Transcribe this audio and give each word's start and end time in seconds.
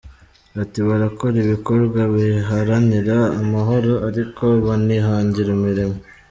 Ati"Barakora 0.63 1.35
ibikorwa 1.45 2.01
biharanira 2.15 3.17
amahoro 3.41 3.91
ariko 4.07 4.43
banihangira 4.65 5.49
imirimo. 5.57 5.97